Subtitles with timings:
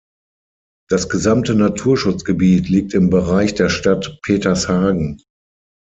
[0.89, 5.21] Das gesamte Naturschutzgebiet liegt im Bereich der Stadt Petershagen.